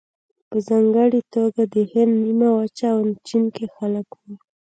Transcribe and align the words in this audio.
په 0.49 0.57
ځانګړې 0.67 1.21
توګه 1.35 1.61
د 1.73 1.75
هند 1.91 2.13
نیمه 2.25 2.49
وچه 2.57 2.87
او 2.95 2.99
چین 3.27 3.43
کې 3.55 3.65
خلک 3.75 4.07
وو. 4.17 4.33